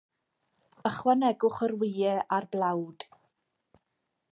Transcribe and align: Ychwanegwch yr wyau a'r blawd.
Ychwanegwch 0.89 1.61
yr 1.67 1.75
wyau 1.83 2.25
a'r 2.37 2.47
blawd. 2.55 3.09